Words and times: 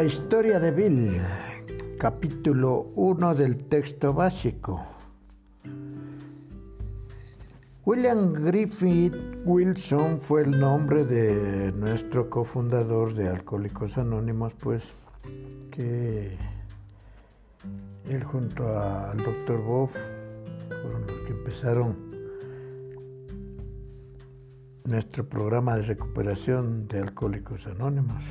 La 0.00 0.06
historia 0.06 0.58
de 0.58 0.70
Bill, 0.70 1.20
capítulo 1.98 2.90
1 2.94 3.34
del 3.34 3.64
texto 3.64 4.14
básico. 4.14 4.82
William 7.84 8.32
Griffith 8.32 9.14
Wilson 9.44 10.18
fue 10.18 10.44
el 10.44 10.58
nombre 10.58 11.04
de 11.04 11.72
nuestro 11.72 12.30
cofundador 12.30 13.12
de 13.12 13.28
Alcohólicos 13.28 13.98
Anónimos, 13.98 14.54
pues 14.54 14.94
que 15.70 16.38
él 18.08 18.24
junto 18.24 18.80
al 18.80 19.18
doctor 19.18 19.62
Boff 19.62 19.94
fueron 20.80 21.06
los 21.08 21.20
que 21.26 21.32
empezaron 21.32 21.94
nuestro 24.84 25.28
programa 25.28 25.76
de 25.76 25.82
recuperación 25.82 26.88
de 26.88 27.00
Alcohólicos 27.00 27.66
Anónimos. 27.66 28.24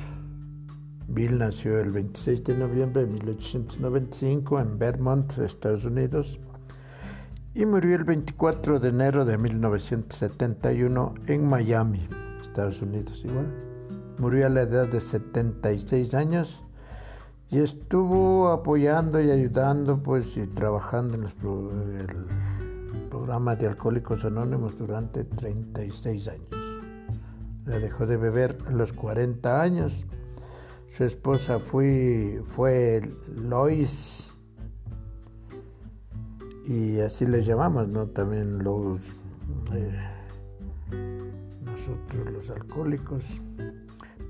Bill 1.12 1.38
nació 1.38 1.80
el 1.80 1.90
26 1.90 2.44
de 2.44 2.56
noviembre 2.56 3.04
de 3.04 3.12
1895 3.12 4.60
en 4.60 4.78
Vermont, 4.78 5.38
Estados 5.38 5.84
Unidos, 5.84 6.38
y 7.52 7.66
murió 7.66 7.96
el 7.96 8.04
24 8.04 8.78
de 8.78 8.90
enero 8.90 9.24
de 9.24 9.36
1971 9.36 11.14
en 11.26 11.48
Miami, 11.48 12.08
Estados 12.40 12.80
Unidos 12.80 13.24
igual. 13.24 13.52
Murió 14.18 14.46
a 14.46 14.50
la 14.50 14.62
edad 14.62 14.86
de 14.86 15.00
76 15.00 16.14
años 16.14 16.62
y 17.50 17.58
estuvo 17.58 18.52
apoyando 18.52 19.20
y 19.20 19.32
ayudando 19.32 20.00
pues 20.00 20.36
y 20.36 20.46
trabajando 20.46 21.16
en 21.16 21.24
el 21.24 22.26
programa 23.10 23.56
de 23.56 23.66
Alcohólicos 23.66 24.24
Anónimos 24.24 24.78
durante 24.78 25.24
36 25.24 26.28
años. 26.28 26.48
Le 27.66 27.80
dejó 27.80 28.06
de 28.06 28.16
beber 28.16 28.58
a 28.68 28.70
los 28.70 28.92
40 28.92 29.60
años 29.60 30.04
su 30.90 31.04
esposa 31.04 31.58
fue, 31.58 32.42
fue 32.44 33.02
Lois 33.34 34.32
y 36.66 37.00
así 37.00 37.26
le 37.26 37.42
llamamos, 37.42 37.88
¿no? 37.88 38.06
También 38.08 38.62
los 38.62 39.00
eh, 39.72 40.10
nosotros 41.64 42.32
los 42.32 42.50
alcohólicos. 42.50 43.40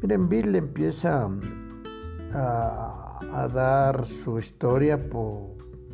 Miren, 0.03 0.29
Bill 0.29 0.55
empieza 0.55 1.29
a, 2.33 3.49
dar 3.53 4.07
su 4.07 4.39
historia 4.39 4.99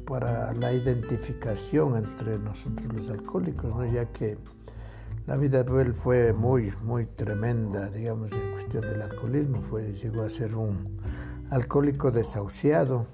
para 0.06 0.52
la 0.54 0.72
identificación 0.72 1.96
entre 1.96 2.38
nosotros 2.38 2.94
los 2.94 3.10
alcohólicos, 3.10 3.74
¿no? 3.74 3.84
ya 3.84 4.06
que 4.06 4.38
la 5.26 5.36
vida 5.36 5.62
de 5.62 5.82
él 5.82 5.94
fue 5.94 6.32
muy, 6.32 6.72
muy 6.82 7.06
tremenda, 7.06 7.90
digamos, 7.90 8.30
en 8.32 8.52
cuestión 8.52 8.82
del 8.82 9.02
alcoholismo. 9.02 9.60
Fue, 9.62 9.92
llegó 9.92 10.22
a 10.22 10.28
ser 10.28 10.54
un 10.54 11.00
alcohólico 11.50 12.10
desahuciado 12.10 13.06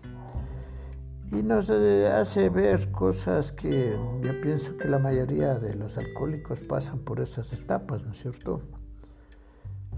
y 1.31 1.43
nos 1.43 1.71
eh, 1.71 2.09
hace 2.09 2.51
ver 2.51 2.91
cosas 2.91 3.53
que 3.53 3.97
yo 4.23 4.41
pienso 4.43 4.77
que 4.77 4.89
la 4.89 4.99
mayoría 4.99 5.55
de 5.55 5.75
los 5.75 5.97
alcohólicos 5.97 6.61
pasan 6.61 6.99
por 6.99 7.21
esas 7.21 7.53
etapas, 7.55 8.05
¿no 8.05 8.13
es 8.13 8.21
cierto? 8.21 8.61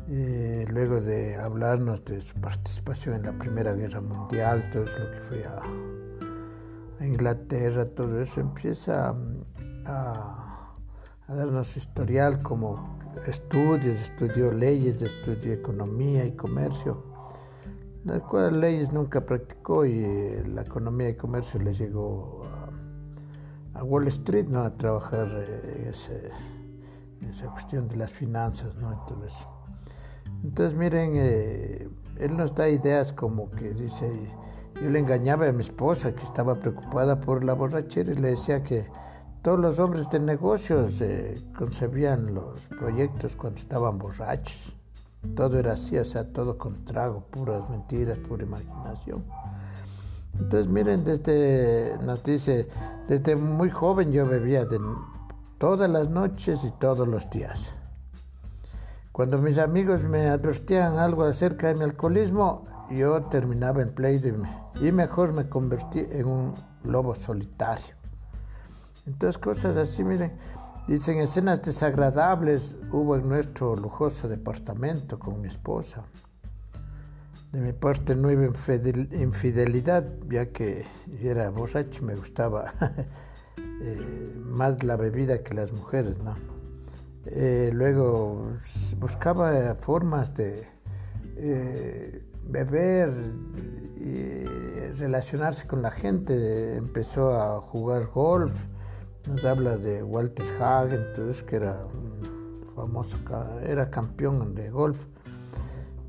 Eh, 0.08 0.66
luego 0.70 1.00
de 1.00 1.36
hablarnos 1.36 2.04
de 2.04 2.20
su 2.20 2.34
participación 2.40 3.16
en 3.16 3.22
la 3.22 3.32
Primera 3.32 3.72
Guerra 3.72 4.00
Mundial, 4.00 4.68
todo 4.70 4.84
lo 4.84 5.10
que 5.10 5.20
fue 5.20 5.44
a, 5.44 5.62
Inglaterra, 7.04 7.84
todo 7.86 8.22
eso 8.22 8.40
empieza 8.40 9.14
a 9.84 10.53
a 10.53 10.53
darnos 11.28 11.76
historial 11.76 12.42
como 12.42 12.98
estudios, 13.26 13.96
estudió 13.96 14.52
leyes, 14.52 15.00
estudió 15.00 15.54
economía 15.54 16.24
y 16.24 16.32
comercio, 16.32 17.02
las 18.04 18.20
cuales 18.22 18.52
leyes 18.52 18.92
nunca 18.92 19.24
practicó 19.24 19.86
y 19.86 20.04
eh, 20.04 20.44
la 20.46 20.62
economía 20.62 21.08
y 21.08 21.14
comercio 21.14 21.60
le 21.60 21.72
llegó 21.72 22.42
a, 23.74 23.82
Wall 23.82 24.06
Street, 24.08 24.46
¿no? 24.48 24.60
A 24.60 24.74
trabajar 24.74 25.26
eh, 25.48 25.92
en, 27.20 27.28
esa 27.28 27.46
cuestión 27.48 27.88
de 27.88 27.96
las 27.96 28.12
finanzas, 28.12 28.76
¿no? 28.76 28.92
Entonces, 28.92 29.34
entonces 30.42 30.78
miren, 30.78 31.12
eh, 31.16 31.88
él 32.18 32.36
nos 32.36 32.54
da 32.54 32.68
ideas 32.68 33.12
como 33.12 33.50
que 33.50 33.70
dice, 33.70 34.08
yo 34.80 34.90
le 34.90 34.98
engañaba 34.98 35.48
a 35.48 35.52
mi 35.52 35.62
esposa 35.62 36.14
que 36.14 36.22
estaba 36.22 36.54
preocupada 36.56 37.20
por 37.20 37.42
la 37.42 37.54
borrachera 37.54 38.12
y 38.12 38.16
le 38.16 38.30
decía 38.30 38.62
que 38.62 38.86
todos 39.44 39.60
los 39.60 39.78
hombres 39.78 40.08
de 40.08 40.20
negocios 40.20 41.02
eh, 41.02 41.38
concebían 41.54 42.32
los 42.32 42.60
proyectos 42.78 43.36
cuando 43.36 43.60
estaban 43.60 43.98
borrachos. 43.98 44.74
Todo 45.36 45.58
era 45.58 45.74
así, 45.74 45.98
o 45.98 46.04
sea, 46.06 46.24
todo 46.24 46.56
con 46.56 46.82
trago, 46.86 47.20
puras 47.30 47.68
mentiras, 47.68 48.16
pura 48.16 48.44
imaginación. 48.44 49.22
Entonces, 50.38 50.72
miren, 50.72 51.04
desde, 51.04 51.98
nos 52.02 52.24
dice, 52.24 52.70
desde 53.06 53.36
muy 53.36 53.68
joven 53.68 54.12
yo 54.12 54.26
bebía 54.26 54.66
todas 55.58 55.90
las 55.90 56.08
noches 56.08 56.64
y 56.64 56.70
todos 56.70 57.06
los 57.06 57.28
días. 57.28 57.68
Cuando 59.12 59.36
mis 59.36 59.58
amigos 59.58 60.04
me 60.04 60.28
advertían 60.28 60.96
algo 60.96 61.22
acerca 61.22 61.68
de 61.68 61.74
mi 61.74 61.84
alcoholismo, 61.84 62.64
yo 62.90 63.20
terminaba 63.20 63.82
en 63.82 63.94
play 63.94 64.22
y 64.80 64.90
mejor 64.90 65.34
me 65.34 65.50
convertí 65.50 65.98
en 65.98 66.24
un 66.24 66.54
lobo 66.82 67.14
solitario. 67.14 68.03
Entonces, 69.06 69.38
cosas 69.38 69.76
así, 69.76 70.02
miren, 70.02 70.32
dicen 70.88 71.18
escenas 71.18 71.62
desagradables 71.62 72.74
hubo 72.90 73.16
en 73.16 73.28
nuestro 73.28 73.76
lujoso 73.76 74.28
departamento 74.28 75.18
con 75.18 75.40
mi 75.40 75.48
esposa. 75.48 76.04
De 77.52 77.60
mi 77.60 77.72
parte 77.72 78.14
no 78.16 78.28
hubo 78.28 78.50
infidelidad, 79.12 80.04
ya 80.28 80.46
que 80.46 80.84
yo 81.22 81.30
era 81.30 81.50
borracho 81.50 82.02
y 82.02 82.06
me 82.06 82.16
gustaba 82.16 82.72
eh, 83.82 84.34
más 84.46 84.82
la 84.82 84.96
bebida 84.96 85.42
que 85.42 85.54
las 85.54 85.72
mujeres, 85.72 86.18
¿no? 86.18 86.34
Eh, 87.26 87.70
luego 87.72 88.48
buscaba 88.98 89.74
formas 89.76 90.34
de 90.34 90.66
eh, 91.36 92.22
beber 92.46 93.10
y 93.96 94.44
relacionarse 94.98 95.66
con 95.66 95.80
la 95.80 95.90
gente. 95.90 96.76
Empezó 96.76 97.30
a 97.40 97.60
jugar 97.60 98.06
golf 98.06 98.54
nos 99.28 99.44
habla 99.44 99.76
de 99.76 100.02
Walter 100.02 100.46
Hagen, 100.60 101.00
entonces, 101.08 101.42
que 101.42 101.56
era 101.56 101.80
un 101.86 102.74
famoso, 102.74 103.16
era 103.66 103.90
campeón 103.90 104.54
de 104.54 104.70
golf, 104.70 104.98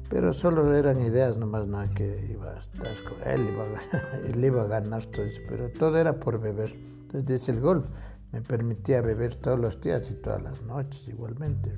pero 0.10 0.34
solo 0.34 0.76
eran 0.76 1.02
ideas 1.02 1.38
nomás, 1.38 1.68
nada 1.68 1.88
que 1.94 2.28
iba 2.32 2.54
a 2.54 2.60
estar 2.60 2.94
con 3.04 3.28
él, 3.28 3.50
iba 3.52 3.64
a, 3.64 4.18
él 4.28 4.44
iba 4.44 4.62
a 4.64 4.68
ganar 4.68 5.06
todo 5.06 5.26
eso, 5.26 5.42
pero 5.48 5.70
todo 5.70 5.98
era 5.98 6.20
por 6.20 6.40
beber. 6.40 6.74
Entonces 6.74 7.26
dice 7.26 7.52
el 7.52 7.62
golf, 7.62 7.86
me 8.32 8.42
permitía 8.42 9.02
beber 9.02 9.36
todos 9.36 9.60
los 9.60 9.80
días 9.80 10.10
y 10.12 10.16
todas 10.16 10.42
las 10.42 10.62
noches 10.64 11.08
igualmente. 11.08 11.72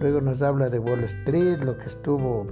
Luego 0.00 0.20
nos 0.20 0.42
habla 0.42 0.68
de 0.70 0.78
Wall 0.78 1.04
Street, 1.04 1.62
lo 1.62 1.78
que 1.78 1.86
estuvo 1.86 2.46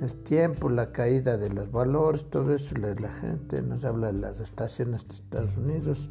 el 0.00 0.14
tiempo, 0.24 0.68
la 0.68 0.92
caída 0.92 1.36
de 1.36 1.50
los 1.50 1.70
valores, 1.70 2.28
todo 2.28 2.54
eso, 2.54 2.74
la 2.76 3.12
gente 3.20 3.62
nos 3.62 3.84
habla 3.84 4.08
de 4.08 4.14
las 4.14 4.40
estaciones 4.40 5.06
de 5.08 5.14
Estados 5.14 5.56
Unidos. 5.56 6.08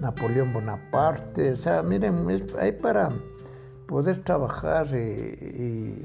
Napoleón 0.00 0.52
Bonaparte, 0.52 1.52
o 1.52 1.56
sea, 1.56 1.82
miren, 1.82 2.26
hay 2.58 2.72
para 2.72 3.10
poder 3.86 4.22
trabajar 4.22 4.86
y, 4.94 6.04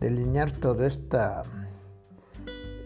delinear 0.00 0.50
todo 0.50 0.84
esta, 0.84 1.42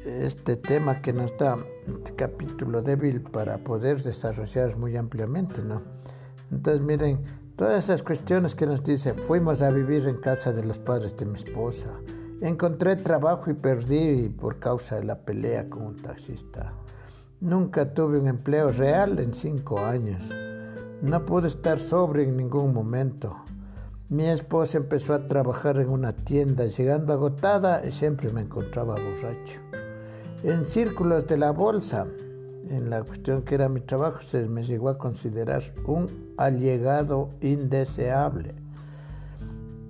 este 0.05 0.57
tema 0.57 1.01
que 1.01 1.13
nos 1.13 1.37
da 1.39 1.57
este 1.87 2.15
capítulo 2.15 2.83
débil 2.83 3.23
para 3.23 3.59
poder 3.59 4.01
desarrollar 4.03 4.77
muy 4.77 4.97
ampliamente, 4.97 5.63
¿no? 5.63 5.83
Entonces, 6.53 6.83
miren, 6.83 7.19
todas 7.57 7.85
esas 7.85 8.03
cuestiones 8.03 8.55
que 8.55 8.67
nos 8.67 8.85
dice, 8.85 9.15
fuimos 9.15 9.63
a 9.63 9.71
vivir 9.71 10.07
en 10.07 10.19
casa 10.19 10.53
de 10.53 10.65
los 10.65 10.79
padres 10.79 11.17
de 11.17 11.27
mi 11.27 11.37
esposa, 11.37 11.89
encontré 12.41 12.97
trabajo 12.97 13.51
y 13.51 13.55
perdí 13.55 14.29
por 14.29 14.61
causa 14.61 14.97
de 14.97 15.05
la 15.05 15.19
pelea 15.19 15.69
con 15.69 15.87
un 15.87 15.97
taxista. 15.97 16.73
Nunca 17.41 17.95
tuve 17.95 18.19
un 18.19 18.27
empleo 18.27 18.67
real 18.73 19.21
en 19.21 19.33
cinco 19.33 19.79
años. 19.79 20.29
No 21.03 21.25
pude 21.25 21.47
estar 21.47 21.79
sobre 21.79 22.25
en 22.25 22.37
ningún 22.37 22.75
momento. 22.75 23.37
Mi 24.09 24.25
esposa 24.25 24.79
empezó 24.79 25.15
a 25.15 25.29
trabajar 25.29 25.77
en 25.77 25.89
una 25.89 26.13
tienda, 26.13 26.65
llegando 26.65 27.13
agotada 27.13 27.87
y 27.87 27.93
siempre 27.93 28.33
me 28.33 28.41
encontraba 28.41 28.97
borracho. 28.97 29.61
En 30.43 30.65
círculos 30.65 31.29
de 31.29 31.37
la 31.39 31.53
bolsa, 31.53 32.07
en 32.71 32.91
la 32.91 33.05
cuestión 33.05 33.43
que 33.43 33.55
era 33.55 33.69
mi 33.69 33.83
trabajo, 33.83 34.21
se 34.23 34.49
me 34.49 34.65
llegó 34.65 34.89
a 34.89 34.99
considerar 34.99 35.63
un 35.87 36.35
allegado 36.39 37.31
indeseable. 37.41 38.57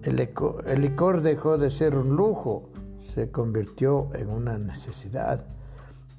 El, 0.02 0.20
el 0.66 0.82
licor 0.82 1.22
dejó 1.22 1.56
de 1.56 1.70
ser 1.70 1.96
un 1.96 2.14
lujo, 2.14 2.68
se 3.14 3.30
convirtió 3.30 4.10
en 4.12 4.28
una 4.28 4.58
necesidad. 4.58 5.46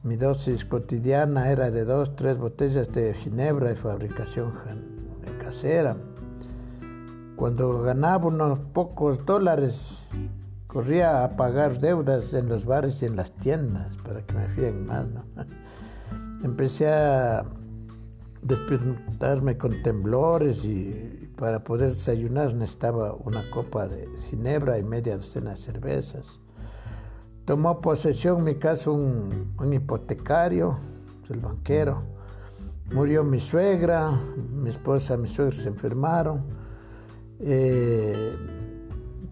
Mi 0.02 0.16
dosis 0.16 0.64
cotidiana 0.64 1.52
era 1.52 1.72
de 1.72 1.84
dos, 1.84 2.16
tres 2.16 2.38
botellas 2.38 2.90
de 2.94 3.14
ginebra 3.14 3.68
de 3.68 3.76
fabricación 3.76 4.54
casera. 5.44 5.98
Cuando 7.36 7.82
ganaba 7.82 8.28
unos 8.28 8.60
pocos 8.60 9.26
dólares, 9.26 10.04
corría 10.68 11.26
a 11.26 11.36
pagar 11.36 11.80
deudas 11.80 12.34
en 12.34 12.48
los 12.48 12.64
bares 12.64 13.02
y 13.02 13.08
en 13.08 13.18
las 13.18 13.32
tiendas 13.32 13.98
para 13.98 14.22
que 14.26 14.34
me 14.34 14.48
fíen 14.50 14.86
más. 14.86 15.08
Empecé 16.44 16.88
a 16.88 17.44
despertarme 18.42 19.58
con 19.58 19.84
temblores 19.84 20.64
y 20.64 21.30
para 21.36 21.62
poder 21.64 21.90
desayunar 21.90 22.54
necesitaba 22.54 23.14
una 23.14 23.50
copa 23.50 23.88
de 23.88 24.08
ginebra 24.30 24.78
y 24.78 24.84
media 24.84 25.18
docena 25.18 25.52
de 25.52 25.58
cervezas. 25.58 26.40
Tomó 27.50 27.82
posesión, 27.82 28.38
en 28.38 28.44
mi 28.44 28.56
caso, 28.58 28.94
un, 28.94 29.74
hipotecario, 29.74 30.78
el 31.32 31.40
banquero. 31.40 32.04
Murió 32.94 33.24
mi 33.24 33.40
suegra, 33.40 34.12
mi 34.54 34.70
esposa, 34.70 35.18
mi 35.18 35.28
suegra 35.28 35.56
se 35.56 35.70
enfermaron. 35.70 36.44
Eh, 37.40 38.36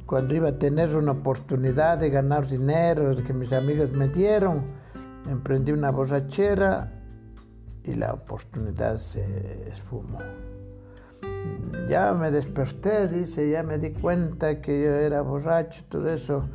cuando 0.08 0.34
iba 0.34 0.50
a 0.50 0.58
tener 0.58 0.96
una 0.96 1.12
oportunidad 1.12 2.00
de 2.00 2.10
ganar 2.10 2.48
dinero 2.48 3.14
que 3.24 3.34
mis 3.34 3.54
amigos 3.54 3.92
me 3.92 4.08
dieron, 4.08 4.64
emprendí 5.30 5.72
una 5.72 5.92
borrachera 5.92 6.92
y 7.84 7.94
la 7.94 8.14
oportunidad 8.14 8.98
se 8.98 9.68
esfumó. 9.68 10.22
Ya 11.88 12.14
me 12.14 12.32
desperté, 12.32 13.10
dice, 13.10 13.48
ya 13.48 13.62
me 13.62 13.78
di 13.78 13.92
cuenta 13.92 14.60
que 14.60 14.82
yo 14.82 14.90
era 14.90 15.22
borracho, 15.22 15.84
todo 15.88 16.10
eso, 16.10 16.46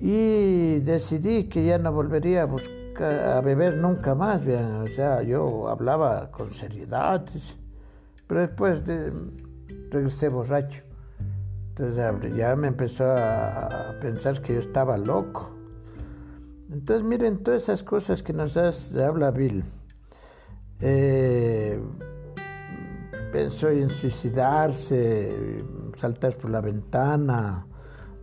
y 0.00 0.78
decidí 0.80 1.44
que 1.44 1.64
ya 1.64 1.78
no 1.78 1.92
volvería 1.92 2.42
a 2.42 2.44
buscar, 2.46 2.74
a 3.02 3.40
beber 3.40 3.76
nunca 3.76 4.14
más, 4.14 4.42
o 4.42 4.86
sea, 4.88 5.22
yo 5.22 5.68
hablaba 5.68 6.30
con 6.30 6.52
seriedad, 6.52 7.24
pero 8.26 8.40
después 8.40 8.84
de, 8.84 9.12
regresé 9.90 10.28
borracho. 10.28 10.82
Entonces 11.70 12.36
ya 12.36 12.56
me 12.56 12.68
empezó 12.68 13.04
a, 13.06 13.94
pensar 14.00 14.42
que 14.42 14.54
yo 14.54 14.60
estaba 14.60 14.98
loco. 14.98 15.54
Entonces 16.70 17.06
miren 17.06 17.42
todas 17.42 17.62
esas 17.62 17.82
cosas 17.82 18.22
que 18.22 18.32
nos 18.32 18.56
habla 18.96 19.30
Bill. 19.30 19.64
Eh, 20.80 21.80
pensó 23.32 23.68
en 23.68 23.90
suicidarse, 23.90 25.64
saltar 25.96 26.36
por 26.36 26.50
la 26.50 26.60
ventana, 26.60 27.67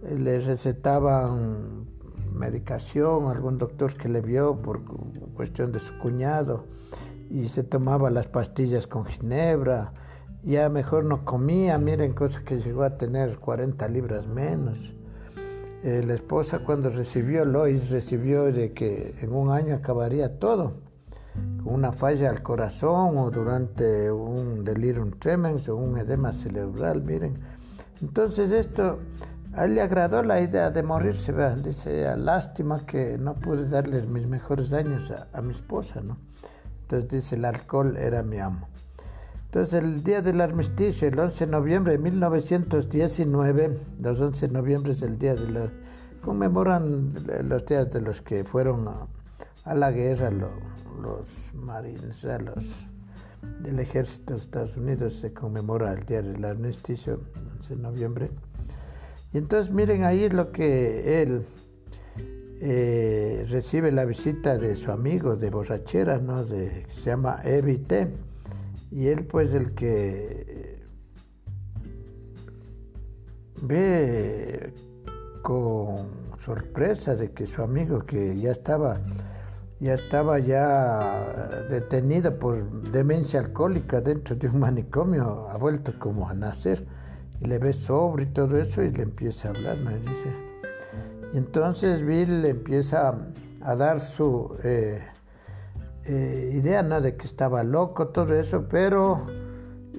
le 0.10 0.40
recetaban 0.40 1.86
medicación, 2.34 3.28
algún 3.28 3.58
doctor 3.58 3.94
que 3.96 4.10
le 4.10 4.22
vio 4.22 4.62
por 4.62 4.82
cuestión 5.34 5.72
de 5.72 5.80
su 5.80 5.98
cuñado 5.98 6.66
y 7.30 7.48
se 7.48 7.64
tomaba 7.64 8.10
las 8.10 8.28
pastillas 8.28 8.88
con 8.88 9.06
ginebra 9.06 9.94
ya 10.46 10.70
mejor 10.70 11.06
no 11.06 11.26
comía, 11.26 11.78
miren, 11.80 12.14
cosa 12.14 12.44
que 12.44 12.60
llegó 12.60 12.84
a 12.84 12.98
tener 12.98 13.40
40 13.40 13.88
libras 13.88 14.28
menos. 14.28 14.94
Eh, 15.84 16.04
la 16.06 16.14
esposa 16.14 16.60
cuando 16.60 16.90
recibió, 16.90 17.46
Lois 17.46 17.90
recibió 17.90 18.52
de 18.52 18.72
que 18.72 19.16
en 19.22 19.34
un 19.34 19.50
año 19.50 19.74
acabaría 19.74 20.38
todo, 20.38 20.74
con 21.64 21.74
una 21.74 21.92
falla 21.92 22.30
al 22.30 22.44
corazón 22.44 23.18
o 23.18 23.32
durante 23.32 24.12
un 24.12 24.64
delirium 24.64 25.12
tremens 25.12 25.68
o 25.68 25.76
un 25.76 25.98
edema 25.98 26.32
cerebral, 26.32 27.02
miren. 27.02 27.40
Entonces 28.02 28.52
esto, 28.52 29.00
a 29.56 29.66
él 29.66 29.76
le 29.76 29.82
agradó 29.82 30.22
la 30.24 30.42
idea 30.42 30.70
de 30.70 30.84
morirse, 30.84 31.32
vean, 31.32 31.64
dice, 31.64 32.16
lástima 32.18 32.86
que 32.86 33.18
no 33.18 33.36
pude 33.36 33.68
darle 33.68 34.02
mis 34.04 34.28
mejores 34.28 34.74
años 34.74 35.12
a, 35.12 35.28
a 35.38 35.42
mi 35.42 35.52
esposa, 35.52 36.02
¿no? 36.02 36.18
Entonces 36.82 37.10
dice, 37.10 37.36
el 37.36 37.46
alcohol 37.46 37.98
era 37.98 38.22
mi 38.22 38.40
amo. 38.40 38.68
Entonces 39.56 39.82
el 39.82 40.04
día 40.04 40.22
del 40.22 40.42
armisticio, 40.42 41.08
el 41.08 41.18
11 41.18 41.46
de 41.46 41.52
noviembre 41.52 41.94
de 41.94 42.00
1919, 42.00 43.80
los 44.02 44.20
11 44.20 44.48
de 44.48 44.54
noviembre 44.54 44.92
es 44.92 45.02
el 45.02 45.18
día 45.18 45.34
de 45.34 45.50
los... 45.50 45.70
conmemoran 46.22 47.14
los 47.46 47.66
días 47.66 47.90
de 47.90 48.02
los 48.02 48.22
que 48.22 48.44
fueron 48.44 48.86
a, 49.64 49.74
la 49.74 49.92
guerra, 49.92 50.30
los 50.30 51.30
marines, 51.54 52.22
los 52.24 52.66
del 53.62 53.80
ejército 53.80 54.34
de 54.34 54.42
Estados 54.42 54.76
Unidos, 54.76 55.16
se 55.16 55.32
conmemora 55.32 55.94
el 55.94 56.06
día 56.06 56.22
del 56.22 56.44
armisticio, 56.44 57.22
el 57.36 57.48
11 57.56 57.76
de 57.78 57.82
noviembre. 57.82 58.32
Y 59.36 59.38
entonces 59.38 59.70
miren 59.74 60.06
ahí 60.06 60.30
lo 60.30 60.54
que 60.54 61.22
él 61.22 61.46
eh, 62.62 63.46
recibe 63.50 63.92
la 63.92 64.06
visita 64.06 64.58
de 64.58 64.78
su 64.78 64.94
amigo 64.94 65.36
de 65.36 65.50
borrachera, 65.50 66.20
¿no? 66.20 66.46
De, 66.46 66.86
se 66.90 67.10
llama 67.10 67.42
Evite 67.44 68.08
y 68.92 69.08
él 69.08 69.26
pues 69.26 69.54
el 69.54 69.76
que 69.76 70.80
ve 73.62 74.72
con 75.42 76.38
sorpresa 76.40 77.18
de 77.18 77.32
que 77.32 77.46
su 77.46 77.62
amigo 77.62 78.06
que 78.06 78.38
ya 78.38 78.52
estaba 78.52 79.02
ya 79.82 79.96
estaba 79.96 80.40
ya 80.40 81.68
detenido 81.70 82.40
por 82.40 82.64
demencia 82.90 83.42
alcohólica 83.42 84.00
dentro 84.00 84.38
de 84.38 84.48
un 84.48 84.60
manicomio, 84.60 85.50
ha 85.50 85.58
vuelto 85.58 85.92
como 86.00 86.30
a 86.30 86.34
nacer 86.34 86.88
le 87.42 87.58
ve 87.60 87.74
sobre 87.74 88.24
y 88.24 88.28
todo 88.28 88.58
eso 88.58 88.82
y 88.84 88.92
le 88.92 89.04
empieza 89.04 89.50
a 89.50 89.52
hablar. 89.52 89.78
Y 89.78 90.10
dice, 90.10 90.30
y 91.34 91.38
entonces 91.38 92.06
Bill 92.06 92.42
le 92.42 92.50
empieza 92.50 93.16
a 93.62 93.76
dar 93.76 94.00
su 94.00 94.56
eh, 94.64 95.02
eh, 96.06 96.52
idea, 96.54 96.84
¿no? 96.84 97.02
De 97.02 97.16
que 97.16 97.26
estaba 97.26 97.64
loco, 97.64 98.10
todo 98.10 98.34
eso, 98.36 98.68
pero 98.70 99.26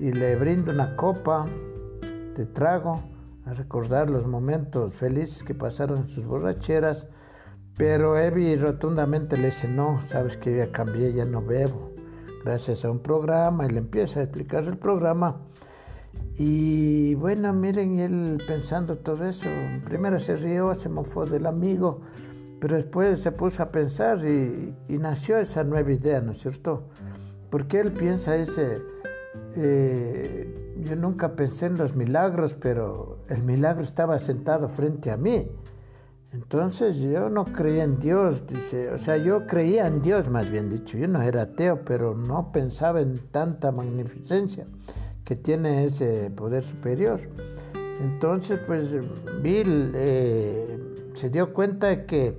y 0.00 0.12
le 0.12 0.36
brindo 0.36 0.72
una 0.72 0.94
copa 0.94 1.46
de 2.36 2.46
trago 2.46 3.02
a 3.46 3.54
recordar 3.54 4.10
los 4.10 4.26
momentos 4.26 4.92
felices 4.94 5.42
que 5.42 5.54
pasaron 5.54 5.98
en 5.98 6.08
sus 6.08 6.24
borracheras, 6.26 7.06
pero 7.76 8.18
Evi 8.18 8.56
rotundamente 8.56 9.36
le 9.36 9.46
dice, 9.46 9.68
no, 9.68 10.00
sabes 10.06 10.36
que 10.36 10.56
ya 10.56 10.72
cambié, 10.72 11.12
ya 11.12 11.24
no 11.24 11.42
bebo, 11.42 11.92
gracias 12.44 12.84
a 12.84 12.90
un 12.90 13.00
programa, 13.00 13.66
y 13.66 13.70
le 13.70 13.78
empieza 13.78 14.20
a 14.20 14.22
explicar 14.24 14.64
el 14.64 14.78
programa. 14.78 15.40
Y 16.38 17.14
bueno, 17.14 17.52
miren, 17.54 17.98
y 17.98 18.02
él 18.02 18.42
pensando 18.46 18.96
todo 18.96 19.26
eso, 19.26 19.48
primero 19.84 20.20
se 20.20 20.36
rió, 20.36 20.74
se 20.74 20.90
mofó 20.90 21.24
del 21.24 21.46
amigo, 21.46 22.02
pero 22.60 22.76
después 22.76 23.20
se 23.20 23.32
puso 23.32 23.62
a 23.62 23.70
pensar 23.70 24.18
y, 24.26 24.74
nació 24.88 25.38
esa 25.38 25.64
nueva 25.64 25.90
idea, 25.92 26.20
¿no 26.20 26.32
es 26.32 26.38
cierto? 26.38 26.88
Porque 27.48 27.80
él 27.80 27.92
piensa 27.92 28.36
ese, 28.36 28.82
eh, 29.54 30.74
yo 30.84 30.94
nunca 30.94 31.34
pensé 31.36 31.66
en 31.66 31.78
los 31.78 31.96
milagros, 31.96 32.52
pero 32.52 33.20
el 33.28 33.42
milagro 33.42 33.82
estaba 33.82 34.18
sentado 34.18 34.68
frente 34.68 35.10
a 35.10 35.16
mí. 35.16 35.48
Entonces 36.32 36.96
yo 36.98 37.30
no 37.30 37.46
creía 37.46 37.84
en 37.84 37.98
Dios, 37.98 38.46
dice, 38.46 38.90
o 38.90 38.98
sea, 38.98 39.16
yo 39.16 39.46
creía 39.46 39.86
en 39.86 40.02
Dios 40.02 40.28
más 40.28 40.50
bien 40.50 40.68
dicho, 40.68 40.98
yo 40.98 41.08
no 41.08 41.22
era 41.22 41.42
ateo, 41.42 41.82
pero 41.86 42.14
no 42.14 42.52
pensaba 42.52 43.00
en 43.00 43.16
tanta 43.30 43.72
magnificencia 43.72 44.66
que 45.26 45.34
tiene 45.34 45.84
ese 45.84 46.30
poder 46.30 46.62
superior. 46.62 47.20
Entonces, 48.00 48.60
pues 48.64 48.96
Bill 49.42 49.92
eh, 49.94 50.78
se 51.14 51.28
dio 51.28 51.52
cuenta 51.52 51.88
de 51.88 52.06
que 52.06 52.38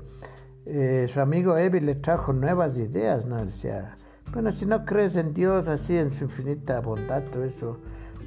eh, 0.65 1.07
su 1.11 1.19
amigo 1.19 1.57
Evi 1.57 1.81
le 1.81 1.95
trajo 1.95 2.31
nuevas 2.31 2.77
ideas, 2.77 3.25
¿no? 3.25 3.43
Decía, 3.43 3.97
bueno, 4.31 4.51
si 4.51 4.65
no 4.65 4.85
crees 4.85 5.17
en 5.17 5.33
Dios 5.33 5.67
así, 5.67 5.97
en 5.97 6.11
su 6.11 6.23
infinita 6.23 6.79
bondad, 6.79 7.23
todo 7.23 7.43
eso, 7.43 7.77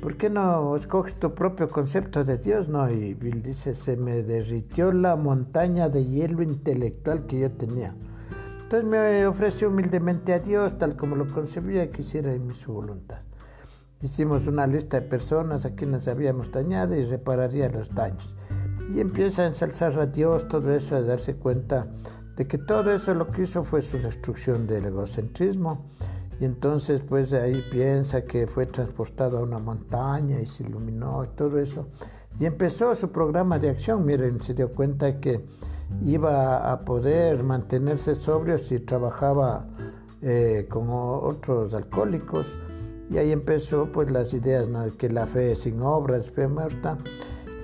¿por 0.02 0.18
qué 0.18 0.28
no 0.28 0.76
escoges 0.76 1.14
tu 1.14 1.34
propio 1.34 1.70
concepto 1.70 2.22
de 2.22 2.36
Dios, 2.36 2.68
no? 2.68 2.90
Y 2.90 3.14
Bill 3.14 3.42
dice, 3.42 3.74
se 3.74 3.96
me 3.96 4.22
derritió 4.22 4.92
la 4.92 5.16
montaña 5.16 5.88
de 5.88 6.04
hielo 6.04 6.42
intelectual 6.42 7.24
que 7.26 7.38
yo 7.40 7.50
tenía. 7.50 7.94
Entonces 8.62 8.88
me 8.88 9.26
ofreció 9.26 9.68
humildemente 9.68 10.34
a 10.34 10.38
Dios, 10.38 10.78
tal 10.78 10.96
como 10.96 11.16
lo 11.16 11.32
concebía, 11.32 11.90
que 11.90 12.02
hiciera 12.02 12.34
en 12.34 12.46
mi 12.46 12.54
su 12.54 12.72
voluntad. 12.72 13.20
Hicimos 14.02 14.46
una 14.46 14.66
lista 14.66 14.98
de 14.98 15.06
personas 15.06 15.66
a 15.66 15.74
quienes 15.74 16.08
habíamos 16.08 16.50
dañado 16.50 16.94
y 16.94 17.04
repararía 17.04 17.68
los 17.68 17.94
daños. 17.94 18.34
Y 18.94 19.00
empieza 19.00 19.42
a 19.42 19.46
ensalzar 19.46 19.98
a 19.98 20.06
Dios, 20.06 20.48
todo 20.48 20.72
eso, 20.72 20.96
a 20.96 21.02
darse 21.02 21.34
cuenta 21.36 21.86
de 22.34 22.46
que 22.46 22.56
todo 22.56 22.90
eso 22.92 23.12
lo 23.12 23.30
que 23.30 23.42
hizo 23.42 23.62
fue 23.62 23.82
su 23.82 23.98
destrucción 23.98 24.66
del 24.66 24.86
egocentrismo. 24.86 25.90
Y 26.40 26.46
entonces 26.46 27.02
pues 27.06 27.34
ahí 27.34 27.62
piensa 27.70 28.24
que 28.24 28.46
fue 28.46 28.64
transportado 28.64 29.36
a 29.36 29.42
una 29.42 29.58
montaña 29.58 30.40
y 30.40 30.46
se 30.46 30.62
iluminó 30.62 31.22
y 31.22 31.28
todo 31.36 31.58
eso. 31.58 31.88
Y 32.38 32.46
empezó 32.46 32.94
su 32.94 33.10
programa 33.10 33.58
de 33.58 33.68
acción. 33.68 34.06
Miren, 34.06 34.40
se 34.40 34.54
dio 34.54 34.72
cuenta 34.72 35.20
que 35.20 35.44
iba 36.06 36.72
a 36.72 36.86
poder 36.86 37.44
mantenerse 37.44 38.14
sobrio 38.14 38.56
si 38.56 38.78
trabajaba 38.78 39.66
eh, 40.22 40.66
con 40.70 40.86
otros 40.88 41.74
alcohólicos. 41.74 42.46
Y 43.10 43.18
ahí 43.18 43.32
empezó 43.32 43.90
pues 43.90 44.10
las 44.10 44.32
ideas, 44.32 44.68
que 44.96 45.10
la 45.10 45.26
fe 45.26 45.56
sin 45.56 45.82
obras, 45.82 46.30
fe 46.30 46.46
muerta. 46.46 46.96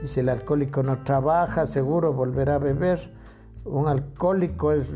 Y 0.02 0.08
si 0.08 0.20
el 0.20 0.28
alcohólico 0.28 0.82
no 0.82 1.02
trabaja, 1.04 1.66
seguro 1.66 2.12
volverá 2.12 2.56
a 2.56 2.58
beber 2.58 3.16
un 3.66 3.88
alcohólico 3.88 4.72
es, 4.72 4.88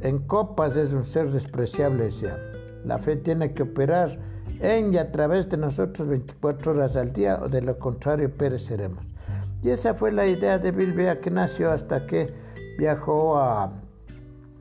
en 0.00 0.18
copas 0.20 0.76
es 0.76 0.92
un 0.92 1.06
ser 1.06 1.30
despreciable, 1.30 2.10
ya. 2.10 2.38
La 2.84 2.98
fe 2.98 3.16
tiene 3.16 3.52
que 3.54 3.64
operar 3.64 4.18
en 4.60 4.94
y 4.94 4.98
a 4.98 5.10
través 5.10 5.48
de 5.48 5.56
nosotros 5.56 6.08
24 6.08 6.72
horas 6.72 6.96
al 6.96 7.12
día, 7.12 7.40
o 7.42 7.48
de 7.48 7.62
lo 7.62 7.78
contrario 7.78 8.30
pereceremos. 8.30 9.04
Y 9.62 9.70
esa 9.70 9.94
fue 9.94 10.12
la 10.12 10.26
idea 10.26 10.58
de 10.58 10.70
Bill 10.70 10.92
Bea 10.92 11.20
que 11.20 11.30
nació 11.30 11.72
hasta 11.72 12.06
que 12.06 12.32
viajó 12.78 13.38
a, 13.38 13.72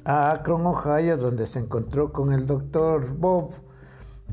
a 0.06 0.32
Akron, 0.32 0.66
Ohio, 0.66 1.18
donde 1.18 1.46
se 1.46 1.60
encontró 1.60 2.12
con 2.12 2.32
el 2.32 2.48
doctor 2.48 3.14
Bob 3.16 3.52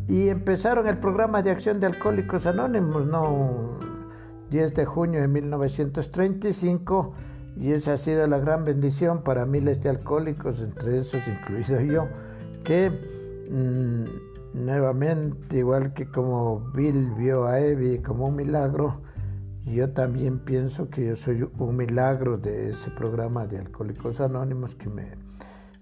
y 0.06 0.28
empezaron 0.28 0.86
el 0.86 0.98
programa 0.98 1.42
de 1.42 1.50
acción 1.50 1.80
de 1.80 1.86
Alcohólicos 1.86 2.46
Anónimos, 2.46 3.06
¿no? 3.06 3.78
10 4.50 4.74
de 4.74 4.84
junio 4.84 5.20
de 5.20 5.28
1935 5.28 7.14
y 7.56 7.72
esa 7.72 7.94
ha 7.94 7.98
sido 7.98 8.26
la 8.26 8.38
gran 8.38 8.64
bendición 8.64 9.22
para 9.22 9.46
miles 9.46 9.82
de 9.82 9.88
alcohólicos, 9.90 10.60
entre 10.60 10.98
esos 10.98 11.22
incluido 11.28 11.80
yo, 11.80 12.08
que 12.64 12.90
mm, 13.50 14.64
nuevamente, 14.64 15.58
igual 15.58 15.94
que 15.94 16.06
como 16.06 16.60
Bill 16.74 17.12
vio 17.16 17.46
a 17.46 17.60
Evie 17.60 18.02
como 18.02 18.26
un 18.26 18.36
milagro, 18.36 19.00
yo 19.64 19.90
también 19.90 20.40
pienso 20.40 20.90
que 20.90 21.06
yo 21.06 21.16
soy 21.16 21.48
un 21.58 21.76
milagro 21.76 22.36
de 22.36 22.70
ese 22.70 22.90
programa 22.90 23.46
de 23.46 23.58
Alcohólicos 23.58 24.20
Anónimos 24.20 24.74
que 24.74 24.90
me, 24.90 25.12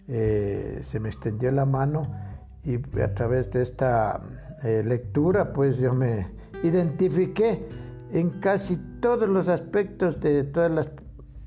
eh, 0.09 0.81
se 0.83 1.01
me 1.01 1.09
extendió 1.09 1.51
la 1.51 1.65
mano 1.65 2.03
y 2.65 2.77
a 3.01 3.15
través 3.15 3.51
de 3.51 3.63
esta 3.63 4.21
eh, 4.63 4.83
lectura 4.85 5.53
pues 5.53 5.79
yo 5.79 5.93
me 5.93 6.29
identifiqué 6.63 7.67
en 8.13 8.31
casi 8.41 8.77
todos 9.01 9.29
los 9.29 9.49
aspectos 9.49 10.21
de 10.21 10.45
todas 10.45 10.71
las 10.71 10.91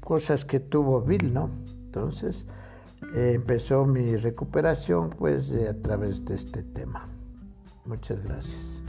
cosas 0.01 0.45
que 0.45 0.60
tuvo 0.60 1.01
Bill, 1.01 1.34
¿no? 1.34 1.50
Entonces 1.86 2.45
eh, 3.15 3.34
empezó 3.36 3.86
mi 3.86 4.15
recuperación 4.15 5.12
pues 5.12 5.51
a 5.51 5.74
través 5.81 6.25
de 6.25 6.36
este 6.36 6.63
tema. 6.63 7.07
Muchas 7.86 8.24
gracias. 8.24 8.85